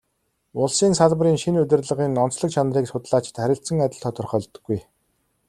Улсын 0.61 0.93
салбарын 0.99 1.37
шинэ 1.43 1.59
удирдлагын 1.63 2.19
онцлог 2.23 2.49
чанарыг 2.55 2.85
судлаачид 2.87 3.35
харилцан 3.39 3.77
адил 3.85 4.01
тодорхойлдоггүй. 4.03 4.79